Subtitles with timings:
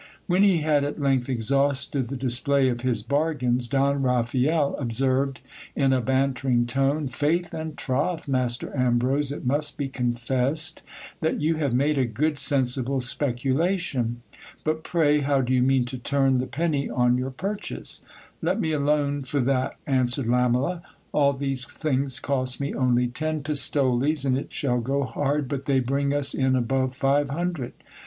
[0.25, 5.41] When he had at length exhausted the display of his bargains, Don Raphael observed
[5.75, 10.81] in a bantering tone— Faith and troth, Master Ambrose, it must be confessed
[11.19, 14.23] that you have made a good sensible speculation.
[14.63, 18.01] But pray, how do you mean to turn the penny on your purchase?
[18.41, 20.81] Let me alone for that, answered Lamela.
[21.11, 25.79] All these things cost me only ten pistoles, and it shall go hard but they
[25.79, 27.73] bring us in above five hundred.